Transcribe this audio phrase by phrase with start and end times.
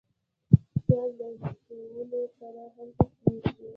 [0.85, 3.67] پیاز له شولو سره هم پخیږي